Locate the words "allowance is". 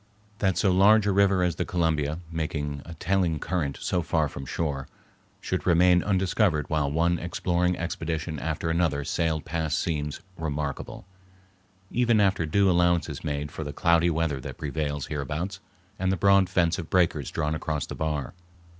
12.67-13.23